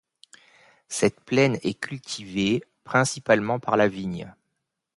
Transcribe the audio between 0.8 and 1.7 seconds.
Cette plaine